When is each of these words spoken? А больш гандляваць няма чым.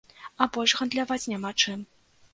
А 0.45 0.47
больш 0.55 0.73
гандляваць 0.79 1.21
няма 1.35 1.55
чым. 1.65 1.79